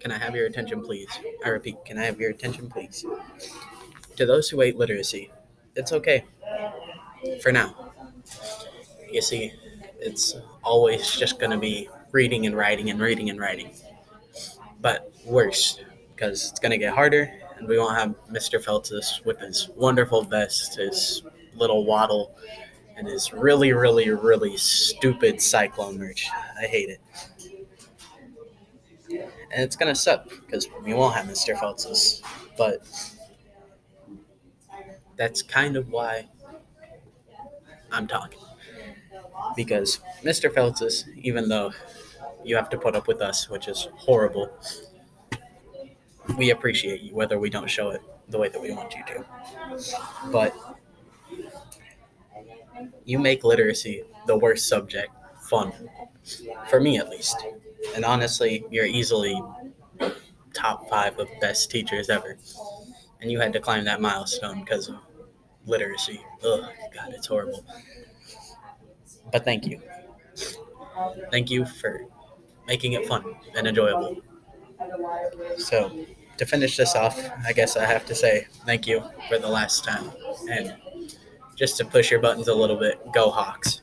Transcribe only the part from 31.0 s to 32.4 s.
have Mr. Feltus,